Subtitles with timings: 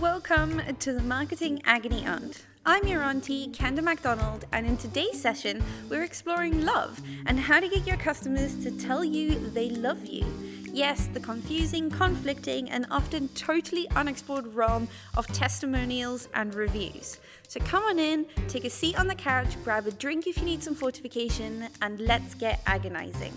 [0.00, 2.42] Welcome to the Marketing Agony Aunt.
[2.64, 7.68] I'm your auntie, Kenda MacDonald, and in today's session, we're exploring love and how to
[7.68, 10.26] get your customers to tell you they love you.
[10.72, 17.18] Yes, the confusing, conflicting, and often totally unexplored realm of testimonials and reviews.
[17.46, 20.44] So come on in, take a seat on the couch, grab a drink if you
[20.44, 23.32] need some fortification, and let's get agonizing.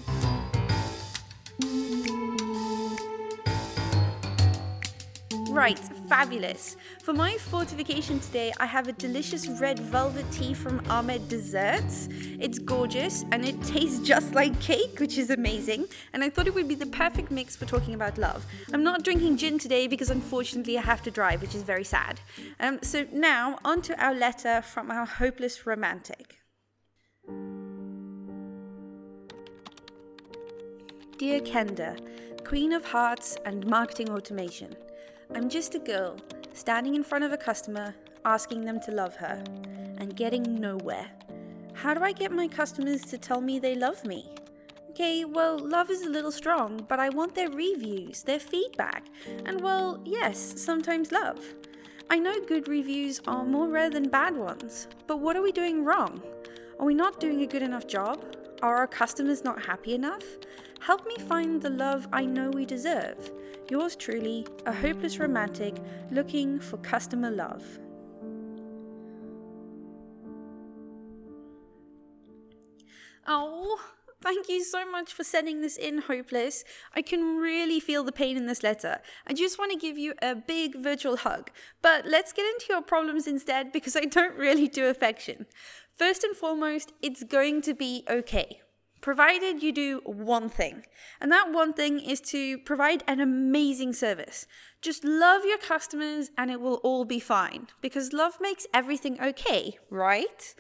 [5.60, 5.78] Right,
[6.08, 6.78] fabulous.
[7.04, 12.08] For my fortification today, I have a delicious red velvet tea from Ahmed Desserts.
[12.40, 15.88] It's gorgeous and it tastes just like cake, which is amazing.
[16.14, 18.46] And I thought it would be the perfect mix for talking about love.
[18.72, 22.22] I'm not drinking gin today because unfortunately I have to drive, which is very sad.
[22.62, 26.38] Um, so now, on to our letter from our hopeless romantic.
[31.18, 32.00] Dear Kenda,
[32.46, 34.74] Queen of Hearts and Marketing Automation.
[35.36, 36.18] I'm just a girl
[36.54, 37.94] standing in front of a customer
[38.26, 39.44] asking them to love her
[40.00, 41.06] and getting nowhere.
[41.74, 44.34] How do I get my customers to tell me they love me?
[44.90, 49.06] Okay, well, love is a little strong, but I want their reviews, their feedback,
[49.46, 51.40] and well, yes, sometimes love.
[52.10, 55.86] I know good reviews are more rare than bad ones, but what are we doing
[55.86, 56.24] wrong?
[56.80, 58.36] Are we not doing a good enough job?
[58.64, 60.24] Are our customers not happy enough?
[60.80, 63.32] Help me find the love I know we deserve.
[63.70, 65.76] Yours truly, a hopeless romantic
[66.10, 67.64] looking for customer love.
[73.28, 73.80] Oh,
[74.24, 76.64] thank you so much for sending this in, Hopeless.
[76.96, 78.98] I can really feel the pain in this letter.
[79.28, 81.52] I just want to give you a big virtual hug.
[81.84, 85.46] But let's get into your problems instead because I don't really do affection.
[85.96, 88.62] First and foremost, it's going to be okay
[89.02, 90.84] provided you do one thing.
[91.22, 94.48] And that one thing is to provide an amazing service.
[94.82, 99.78] Just love your customers and it will all be fine because love makes everything okay,
[99.90, 100.56] right?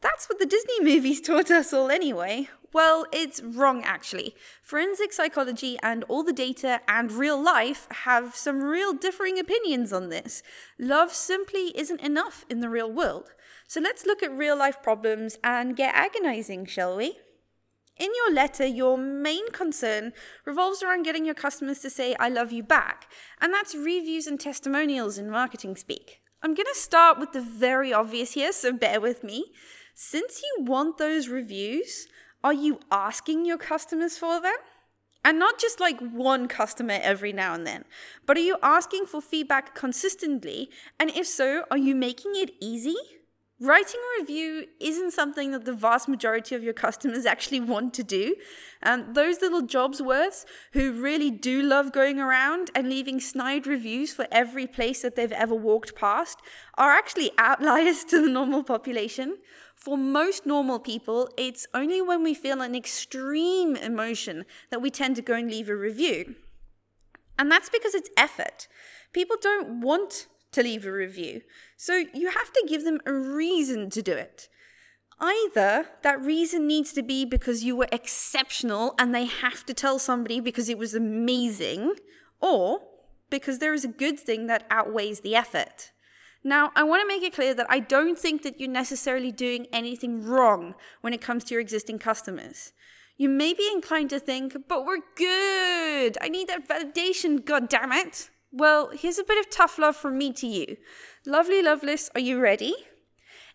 [0.00, 2.48] That's what the Disney movies taught us all anyway.
[2.72, 4.34] Well, it's wrong actually.
[4.62, 10.08] Forensic psychology and all the data and real life have some real differing opinions on
[10.08, 10.42] this.
[10.78, 13.30] Love simply isn't enough in the real world.
[13.66, 17.18] So let's look at real life problems and get agonizing, shall we?
[18.00, 20.14] In your letter, your main concern
[20.46, 23.12] revolves around getting your customers to say, I love you back.
[23.42, 26.22] And that's reviews and testimonials in marketing speak.
[26.42, 29.52] I'm going to start with the very obvious here, so bear with me.
[29.94, 32.08] Since you want those reviews,
[32.42, 34.56] are you asking your customers for them?
[35.22, 37.84] And not just like one customer every now and then,
[38.24, 40.70] but are you asking for feedback consistently?
[40.98, 42.96] And if so, are you making it easy?
[43.62, 48.02] Writing a review isn't something that the vast majority of your customers actually want to
[48.02, 48.34] do.
[48.82, 54.14] Um, those little jobs worths who really do love going around and leaving snide reviews
[54.14, 56.40] for every place that they've ever walked past
[56.78, 59.36] are actually outliers to the normal population.
[59.74, 65.16] For most normal people, it's only when we feel an extreme emotion that we tend
[65.16, 66.34] to go and leave a review.
[67.38, 68.68] And that's because it's effort.
[69.12, 71.42] People don't want to leave a review.
[71.76, 74.48] So you have to give them a reason to do it.
[75.20, 79.98] Either that reason needs to be because you were exceptional and they have to tell
[79.98, 81.94] somebody because it was amazing,
[82.40, 82.80] or
[83.28, 85.92] because there is a good thing that outweighs the effort.
[86.42, 89.66] Now, I want to make it clear that I don't think that you're necessarily doing
[89.72, 92.72] anything wrong when it comes to your existing customers.
[93.18, 96.16] You may be inclined to think, but we're good.
[96.22, 98.30] I need that validation, god damn it.
[98.52, 100.76] Well, here's a bit of tough love from me to you.
[101.24, 102.74] Lovely Loveless, are you ready?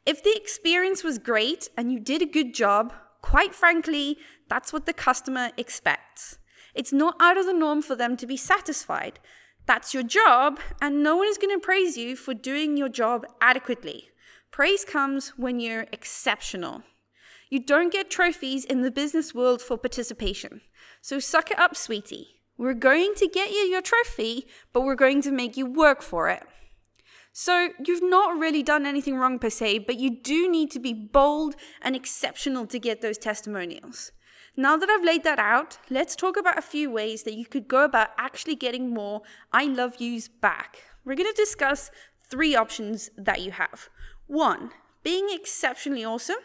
[0.06, 4.18] If the experience was great and you did a good job, quite frankly,
[4.48, 6.38] that's what the customer expects.
[6.74, 9.20] It's not out of the norm for them to be satisfied.
[9.66, 13.26] That's your job, and no one is going to praise you for doing your job
[13.42, 14.10] adequately.
[14.52, 16.84] Praise comes when you're exceptional.
[17.50, 20.62] You don't get trophies in the business world for participation.
[21.02, 22.35] So suck it up, sweetie.
[22.58, 26.30] We're going to get you your trophy, but we're going to make you work for
[26.30, 26.44] it.
[27.34, 30.94] So, you've not really done anything wrong per se, but you do need to be
[30.94, 34.14] bold and exceptional to get those testimonials.
[34.56, 37.68] Now that I've laid that out, let's talk about a few ways that you could
[37.68, 40.78] go about actually getting more I love yous back.
[41.04, 41.92] We're going to discuss
[42.30, 43.90] three options that you have.
[44.28, 44.72] One,
[45.04, 46.38] being exceptionally awesome.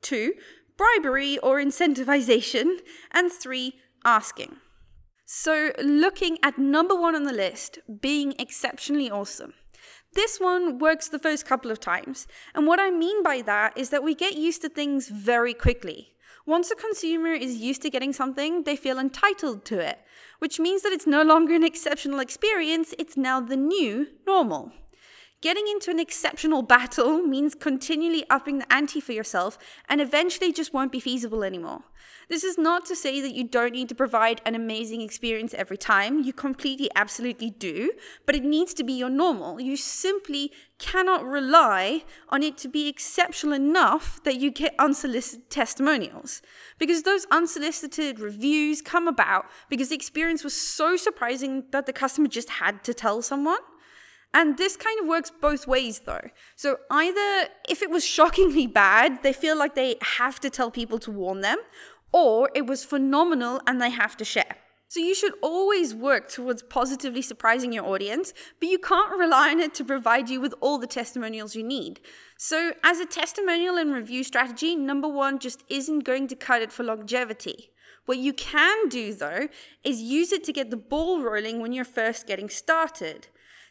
[0.00, 0.34] Two,
[0.76, 2.78] bribery or incentivization.
[3.10, 4.56] And three, asking.
[5.28, 9.54] So, looking at number one on the list, being exceptionally awesome.
[10.12, 12.28] This one works the first couple of times.
[12.54, 16.12] And what I mean by that is that we get used to things very quickly.
[16.46, 19.98] Once a consumer is used to getting something, they feel entitled to it,
[20.38, 24.70] which means that it's no longer an exceptional experience, it's now the new normal.
[25.42, 30.72] Getting into an exceptional battle means continually upping the ante for yourself and eventually just
[30.72, 31.82] won't be feasible anymore.
[32.28, 35.76] This is not to say that you don't need to provide an amazing experience every
[35.76, 36.24] time.
[36.24, 37.92] You completely, absolutely do.
[38.24, 39.60] But it needs to be your normal.
[39.60, 46.40] You simply cannot rely on it to be exceptional enough that you get unsolicited testimonials.
[46.78, 52.26] Because those unsolicited reviews come about because the experience was so surprising that the customer
[52.26, 53.60] just had to tell someone.
[54.34, 56.28] And this kind of works both ways though.
[56.56, 60.98] So either if it was shockingly bad, they feel like they have to tell people
[61.00, 61.58] to warn them,
[62.12, 64.56] or it was phenomenal and they have to share.
[64.88, 69.58] So you should always work towards positively surprising your audience, but you can't rely on
[69.58, 71.98] it to provide you with all the testimonials you need.
[72.38, 76.72] So as a testimonial and review strategy, number one just isn't going to cut it
[76.72, 77.70] for longevity.
[78.04, 79.48] What you can do though
[79.82, 83.26] is use it to get the ball rolling when you're first getting started.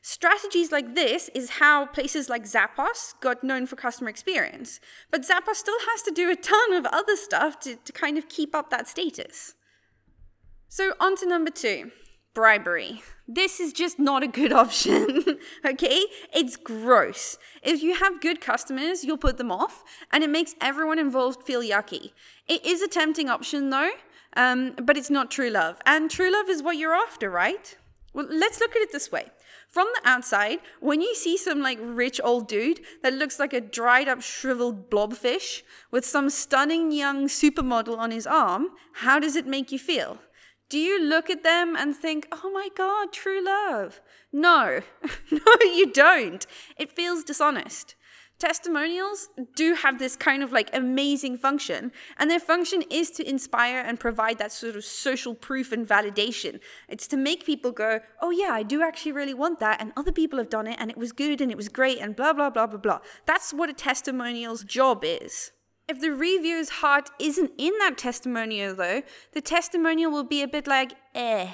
[0.08, 4.80] Strategies like this is how places like Zappos got known for customer experience.
[5.10, 8.30] But Zappos still has to do a ton of other stuff to, to kind of
[8.30, 9.56] keep up that status.
[10.70, 11.90] So, on to number two
[12.36, 13.02] bribery.
[13.28, 15.24] This is just not a good option,
[15.66, 16.04] okay?
[16.32, 17.40] It's gross.
[17.64, 21.62] If you have good customers, you'll put them off, and it makes everyone involved feel
[21.62, 22.12] yucky.
[22.48, 23.94] It is a tempting option though,
[24.38, 25.80] um, but it's not true love.
[25.84, 27.76] And true love is what you're after, right?
[28.16, 29.30] Well, let's look at it this way.
[29.68, 33.60] From the outside, when you see some like rich old dude that looks like a
[33.60, 39.46] dried up shriveled blobfish with some stunning young supermodel on his arm, how does it
[39.46, 40.20] make you feel?
[40.70, 44.00] Do you look at them and think, oh my God, true love?
[44.32, 44.80] No,
[45.32, 46.48] no, you don't.
[46.78, 47.96] It feels dishonest.
[48.38, 53.80] Testimonials do have this kind of like amazing function, and their function is to inspire
[53.80, 56.60] and provide that sort of social proof and validation.
[56.90, 60.12] It's to make people go, oh, yeah, I do actually really want that, and other
[60.12, 62.50] people have done it, and it was good, and it was great, and blah, blah,
[62.50, 63.00] blah, blah, blah.
[63.26, 65.52] That's what a testimonial's job is.
[65.88, 70.68] If the reviewer's heart isn't in that testimonial, though, the testimonial will be a bit
[70.68, 71.52] like, eh.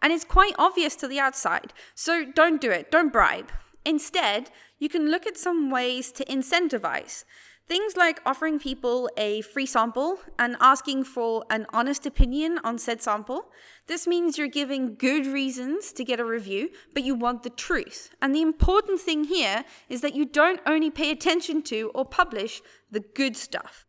[0.00, 1.72] And it's quite obvious to the outside.
[1.96, 3.50] So don't do it, don't bribe.
[3.84, 4.50] Instead,
[4.82, 7.24] you can look at some ways to incentivize.
[7.68, 13.00] Things like offering people a free sample and asking for an honest opinion on said
[13.00, 13.52] sample.
[13.86, 18.10] This means you're giving good reasons to get a review, but you want the truth.
[18.20, 22.60] And the important thing here is that you don't only pay attention to or publish
[22.90, 23.86] the good stuff.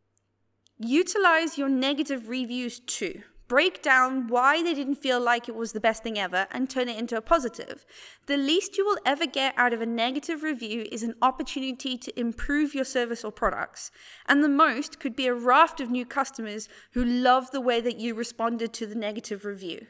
[0.78, 5.80] Utilize your negative reviews too break down why they didn't feel like it was the
[5.80, 7.86] best thing ever and turn it into a positive.
[8.26, 12.20] The least you will ever get out of a negative review is an opportunity to
[12.20, 13.92] improve your service or products.
[14.26, 18.00] And the most could be a raft of new customers who love the way that
[18.00, 19.86] you responded to the negative review.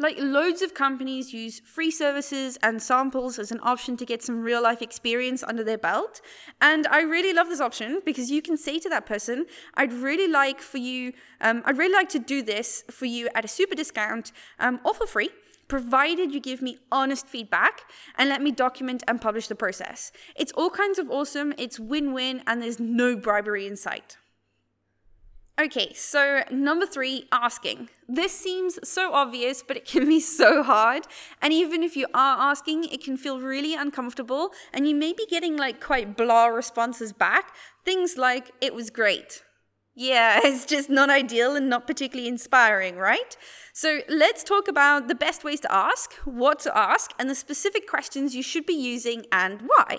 [0.00, 4.40] Like loads of companies use free services and samples as an option to get some
[4.40, 6.22] real life experience under their belt.
[6.58, 9.44] And I really love this option because you can say to that person,
[9.74, 11.12] I'd really like for you,
[11.42, 14.94] um, I'd really like to do this for you at a super discount um, or
[14.94, 15.28] for free
[15.68, 17.82] provided you give me honest feedback
[18.16, 20.12] and let me document and publish the process.
[20.34, 24.16] It's all kinds of awesome, it's win win, and there's no bribery in sight.
[25.60, 27.90] Okay, so number three, asking.
[28.08, 31.06] This seems so obvious, but it can be so hard.
[31.42, 35.26] And even if you are asking, it can feel really uncomfortable, and you may be
[35.28, 37.52] getting like quite blah responses back.
[37.84, 39.42] Things like, it was great.
[39.94, 43.36] Yeah, it's just not ideal and not particularly inspiring, right?
[43.74, 47.86] So let's talk about the best ways to ask, what to ask, and the specific
[47.86, 49.98] questions you should be using and why.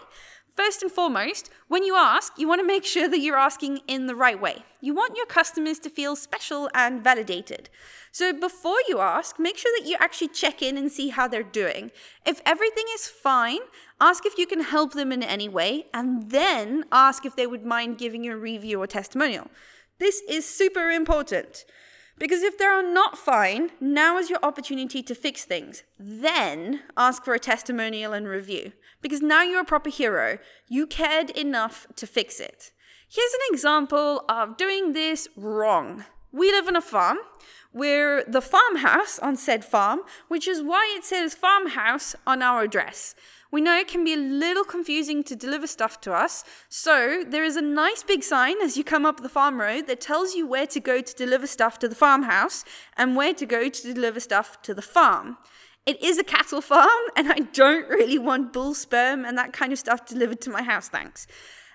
[0.65, 4.05] First and foremost, when you ask, you want to make sure that you're asking in
[4.05, 4.63] the right way.
[4.79, 7.67] You want your customers to feel special and validated.
[8.11, 11.41] So before you ask, make sure that you actually check in and see how they're
[11.41, 11.89] doing.
[12.27, 13.61] If everything is fine,
[13.99, 17.65] ask if you can help them in any way, and then ask if they would
[17.65, 19.47] mind giving you a review or testimonial.
[19.97, 21.65] This is super important.
[22.21, 25.81] Because if they are not fine, now is your opportunity to fix things.
[25.97, 28.73] Then ask for a testimonial and review.
[29.01, 30.37] Because now you're a proper hero.
[30.69, 32.73] You cared enough to fix it.
[33.09, 36.05] Here's an example of doing this wrong.
[36.31, 37.17] We live on a farm.
[37.73, 43.15] We're the farmhouse on said farm, which is why it says farmhouse on our address.
[43.51, 47.43] We know it can be a little confusing to deliver stuff to us, so there
[47.43, 50.47] is a nice big sign as you come up the farm road that tells you
[50.47, 52.63] where to go to deliver stuff to the farmhouse
[52.95, 55.37] and where to go to deliver stuff to the farm.
[55.85, 59.73] It is a cattle farm, and I don't really want bull sperm and that kind
[59.73, 61.27] of stuff delivered to my house, thanks.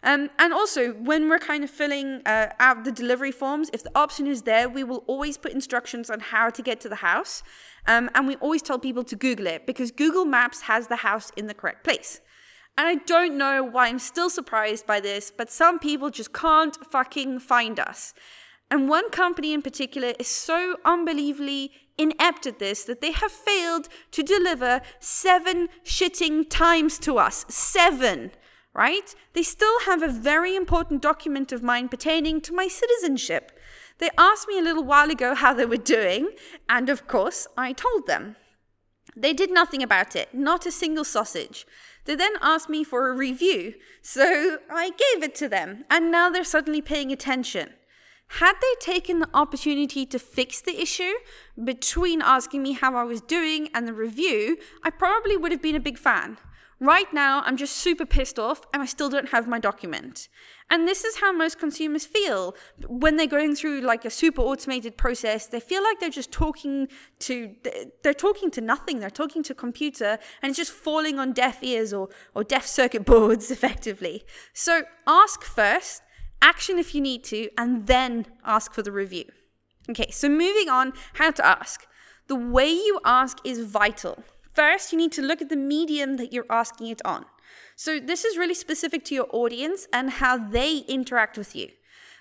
[0.06, 3.90] Um, and also, when we're kind of filling uh, out the delivery forms, if the
[3.96, 7.42] option is there, we will always put instructions on how to get to the house.
[7.88, 11.32] Um, and we always tell people to Google it because Google Maps has the house
[11.36, 12.20] in the correct place.
[12.78, 16.76] And I don't know why I'm still surprised by this, but some people just can't
[16.92, 18.14] fucking find us.
[18.70, 23.88] And one company in particular is so unbelievably inept at this that they have failed
[24.12, 27.44] to deliver seven shitting times to us.
[27.48, 28.30] Seven,
[28.76, 29.14] right?
[29.32, 33.58] They still have a very important document of mine pertaining to my citizenship.
[33.98, 36.30] They asked me a little while ago how they were doing,
[36.68, 38.36] and of course, I told them.
[39.16, 41.66] They did nothing about it, not a single sausage.
[42.04, 46.28] They then asked me for a review, so I gave it to them, and now
[46.28, 47.70] they're suddenly paying attention.
[48.28, 51.14] Had they taken the opportunity to fix the issue
[51.62, 55.76] between asking me how I was doing and the review, I probably would have been
[55.76, 56.36] a big fan.
[56.78, 60.28] Right now, I'm just super pissed off and I still don't have my document.
[60.68, 62.54] And this is how most consumers feel
[62.86, 65.46] when they're going through like a super automated process.
[65.46, 66.88] They feel like they're just talking
[67.20, 67.54] to
[68.02, 69.00] they're talking to nothing.
[69.00, 72.66] They're talking to a computer and it's just falling on deaf ears or or deaf
[72.66, 74.24] circuit boards effectively.
[74.52, 76.02] So ask first,
[76.42, 79.24] action if you need to, and then ask for the review.
[79.88, 81.86] Okay, so moving on, how to ask.
[82.26, 84.24] The way you ask is vital.
[84.56, 87.26] First, you need to look at the medium that you're asking it on.
[87.76, 91.68] So, this is really specific to your audience and how they interact with you.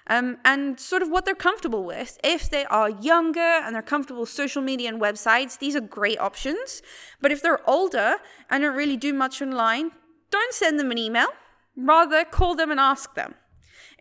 [0.08, 2.20] Um, and sort of what they're comfortable with.
[2.24, 6.20] If they are younger and they're comfortable with social media and websites, these are great
[6.20, 6.82] options.
[7.22, 8.18] But if they're older
[8.50, 9.92] and don't really do much online,
[10.30, 11.30] don't send them an email.
[11.78, 13.36] Rather, call them and ask them.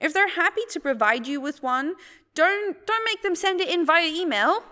[0.03, 1.95] If they're happy to provide you with one,
[2.35, 4.65] don't don't make them send it in via email.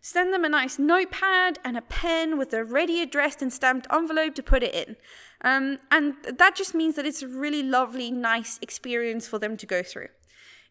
[0.00, 4.34] Send them a nice notepad and a pen with a ready addressed and stamped envelope
[4.36, 4.96] to put it in.
[5.42, 9.66] Um, and that just means that it's a really lovely, nice experience for them to
[9.66, 10.08] go through.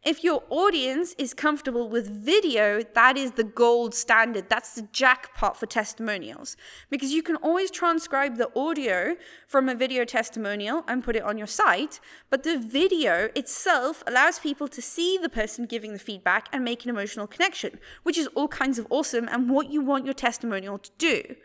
[0.03, 4.47] If your audience is comfortable with video, that is the gold standard.
[4.47, 6.55] That's the jackpot for testimonials
[6.89, 11.37] because you can always transcribe the audio from a video testimonial and put it on
[11.37, 11.99] your site.
[12.29, 16.83] But the video itself allows people to see the person giving the feedback and make
[16.83, 20.77] an emotional connection, which is all kinds of awesome and what you want your testimonial
[20.77, 21.35] to do.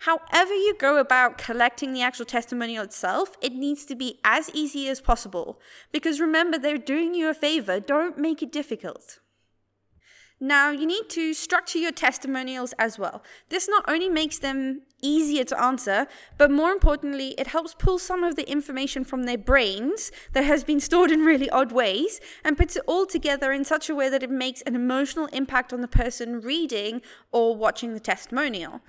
[0.00, 4.88] However, you go about collecting the actual testimonial itself, it needs to be as easy
[4.88, 5.60] as possible.
[5.92, 9.18] Because remember, they're doing you a favor, don't make it difficult.
[10.38, 13.22] Now, you need to structure your testimonials as well.
[13.48, 18.22] This not only makes them easier to answer, but more importantly, it helps pull some
[18.22, 22.58] of the information from their brains that has been stored in really odd ways and
[22.58, 25.80] puts it all together in such a way that it makes an emotional impact on
[25.80, 27.00] the person reading
[27.32, 28.82] or watching the testimonial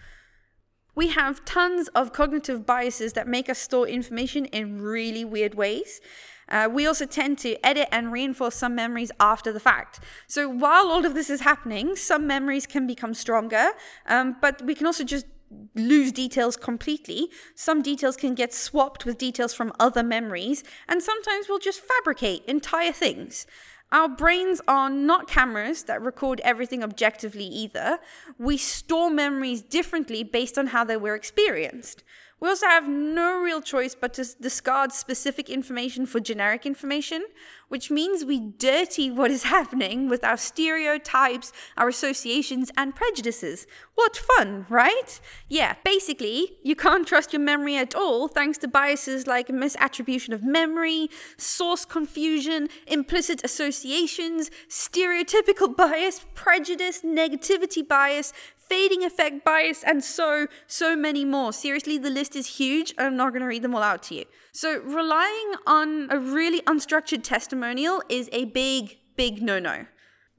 [0.98, 6.02] we have tons of cognitive biases that make us store information in really weird ways.
[6.50, 10.00] Uh, we also tend to edit and reinforce some memories after the fact.
[10.26, 13.68] So while all of this is happening, some memories can become stronger,
[14.08, 15.28] um, but we can also just
[15.76, 17.28] lose details completely.
[17.54, 22.44] Some details can get swapped with details from other memories, and sometimes we'll just fabricate
[22.46, 23.46] entire things.
[23.92, 28.00] Our brains are not cameras that record everything objectively either.
[28.38, 32.04] We store memories differently based on how they were experienced.
[32.40, 37.26] We also have no real choice but to discard specific information for generic information,
[37.70, 43.68] which means we dirty what is happening with our stereotypes, our associations, and prejudices.
[43.96, 45.20] What fun, right?
[45.50, 50.44] Yeah, basically, you can't trust your memory at all thanks to biases like misattribution of
[50.44, 58.34] memory, source confusion, implicit associations, stereotypical bias, prejudice, negativity bias,
[58.70, 61.54] fading effect bias, and so, so many more.
[61.54, 62.94] Seriously, the list is huge.
[62.98, 64.26] I'm not going to read them all out to you.
[64.58, 69.86] So, relying on a really unstructured testimonial is a big, big no no.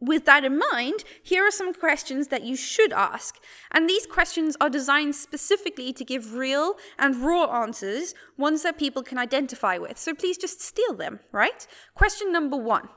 [0.00, 3.36] With that in mind, here are some questions that you should ask.
[3.70, 9.04] And these questions are designed specifically to give real and raw answers, ones that people
[9.04, 9.98] can identify with.
[9.98, 11.64] So please just steal them, right?
[11.94, 12.88] Question number one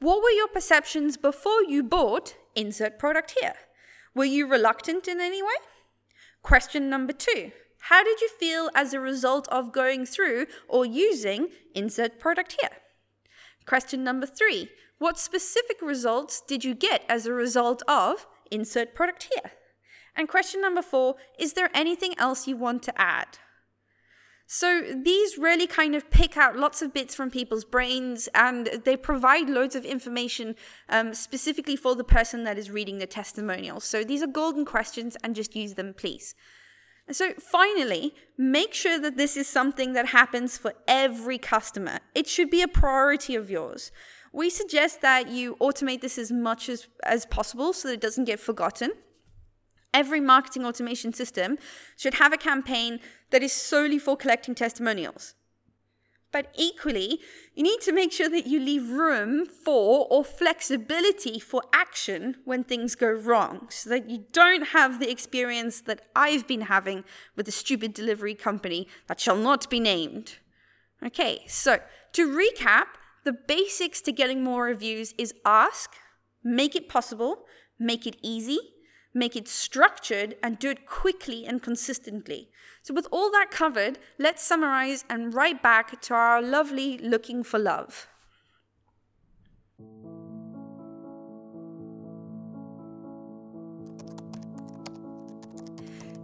[0.00, 3.54] What were your perceptions before you bought insert product here?
[4.12, 5.58] Were you reluctant in any way?
[6.42, 11.48] Question number two How did you feel as a result of going through or using
[11.74, 12.78] insert product here?
[13.66, 19.28] Question number three What specific results did you get as a result of insert product
[19.34, 19.52] here?
[20.16, 23.38] And question number four Is there anything else you want to add?
[24.50, 28.96] So these really kind of pick out lots of bits from people's brains and they
[28.96, 30.56] provide loads of information
[30.88, 33.78] um, specifically for the person that is reading the testimonial.
[33.78, 36.34] So these are golden questions and just use them, please.
[37.10, 42.00] So, finally, make sure that this is something that happens for every customer.
[42.14, 43.90] It should be a priority of yours.
[44.32, 48.26] We suggest that you automate this as much as, as possible so that it doesn't
[48.26, 48.92] get forgotten.
[49.94, 51.56] Every marketing automation system
[51.96, 53.00] should have a campaign
[53.30, 55.34] that is solely for collecting testimonials.
[56.30, 57.20] But equally,
[57.54, 62.64] you need to make sure that you leave room for or flexibility for action when
[62.64, 67.04] things go wrong so that you don't have the experience that I've been having
[67.34, 70.36] with the stupid delivery company that shall not be named.
[71.04, 71.78] Okay, so
[72.12, 72.86] to recap,
[73.24, 75.92] the basics to getting more reviews is ask,
[76.44, 77.44] make it possible,
[77.78, 78.58] make it easy,
[79.14, 82.50] make it structured, and do it quickly and consistently.
[82.82, 87.58] So, with all that covered, let's summarize and write back to our lovely looking for
[87.58, 88.08] love.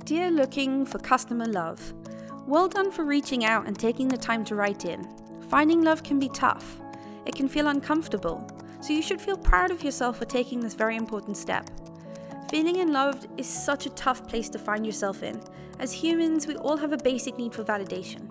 [0.04, 1.94] Dear Looking for Customer Love,
[2.46, 5.08] well done for reaching out and taking the time to write in.
[5.48, 6.78] Finding love can be tough,
[7.24, 8.46] it can feel uncomfortable,
[8.82, 11.70] so you should feel proud of yourself for taking this very important step.
[12.54, 15.42] Feeling unloved is such a tough place to find yourself in.
[15.80, 18.28] As humans, we all have a basic need for validation.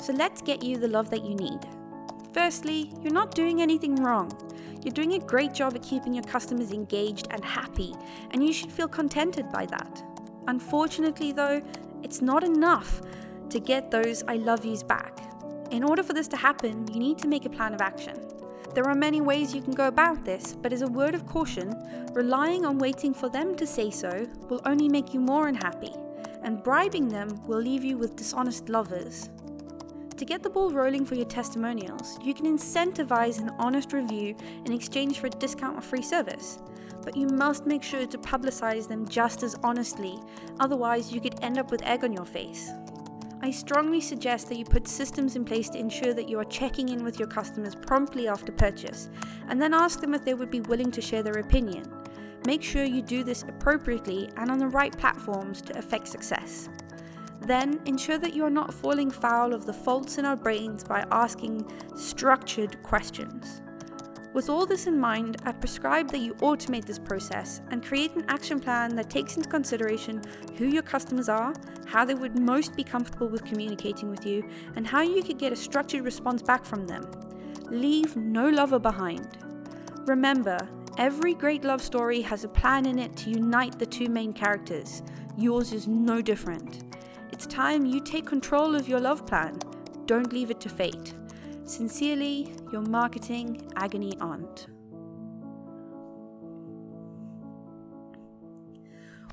[0.00, 1.58] So let's get you the love that you need.
[2.32, 4.30] Firstly, you're not doing anything wrong.
[4.84, 7.92] You're doing a great job at keeping your customers engaged and happy,
[8.30, 10.00] and you should feel contented by that.
[10.46, 11.60] Unfortunately, though,
[12.04, 13.02] it's not enough
[13.50, 15.18] to get those I love yous back.
[15.72, 18.16] In order for this to happen, you need to make a plan of action.
[18.76, 21.74] There are many ways you can go about this, but as a word of caution,
[22.12, 25.94] relying on waiting for them to say so will only make you more unhappy,
[26.42, 29.30] and bribing them will leave you with dishonest lovers.
[30.18, 34.74] To get the ball rolling for your testimonials, you can incentivize an honest review in
[34.74, 36.58] exchange for a discount or free service.
[37.02, 40.20] But you must make sure to publicize them just as honestly,
[40.60, 42.72] otherwise, you could end up with egg on your face.
[43.46, 46.88] I strongly suggest that you put systems in place to ensure that you are checking
[46.88, 49.08] in with your customers promptly after purchase,
[49.46, 51.84] and then ask them if they would be willing to share their opinion.
[52.44, 56.68] Make sure you do this appropriately and on the right platforms to affect success.
[57.40, 61.06] Then ensure that you are not falling foul of the faults in our brains by
[61.12, 63.62] asking structured questions.
[64.36, 68.26] With all this in mind, I prescribe that you automate this process and create an
[68.28, 70.20] action plan that takes into consideration
[70.58, 71.54] who your customers are,
[71.86, 75.54] how they would most be comfortable with communicating with you, and how you could get
[75.54, 77.10] a structured response back from them.
[77.70, 79.38] Leave no lover behind.
[80.04, 80.58] Remember,
[80.98, 85.02] every great love story has a plan in it to unite the two main characters.
[85.38, 86.94] Yours is no different.
[87.32, 89.58] It's time you take control of your love plan.
[90.04, 91.14] Don't leave it to fate.
[91.66, 94.68] Sincerely, your marketing agony aunt.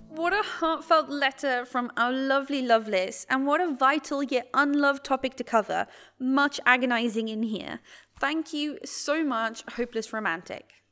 [0.10, 5.36] What a heartfelt letter from our lovely Loveless, and what a vital yet unloved topic
[5.36, 5.86] to cover.
[6.19, 7.80] Much agonizing in here.
[8.19, 10.83] Thank you so much, Hopeless Romantic.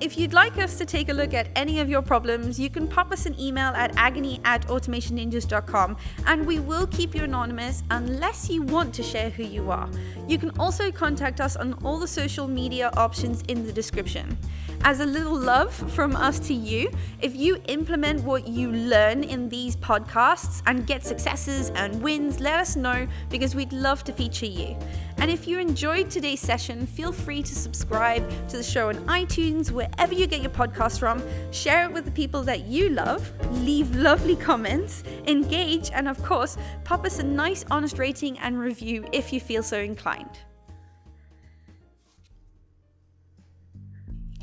[0.00, 2.88] If you'd like us to take a look at any of your problems, you can
[2.88, 8.48] pop us an email at agony at automationninjas.com and we will keep you anonymous unless
[8.48, 9.90] you want to share who you are.
[10.26, 14.38] You can also contact us on all the social media options in the description.
[14.82, 16.90] As a little love from us to you,
[17.20, 22.54] if you implement what you learn in these podcasts and get successes and wins, let
[22.54, 24.74] us know because we'd love to feature you.
[25.18, 29.70] And if you enjoyed today's session, feel free to subscribe to the show on iTunes,
[29.70, 31.22] wherever you get your podcast from.
[31.50, 36.56] Share it with the people that you love, leave lovely comments, engage, and of course,
[36.84, 40.40] pop us a nice, honest rating and review if you feel so inclined.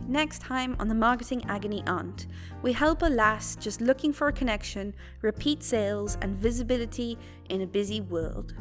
[0.08, 2.28] Next time on the Marketing Agony Aunt,
[2.62, 7.18] we help a lass just looking for a connection, repeat sales, and visibility
[7.50, 8.54] in a busy world.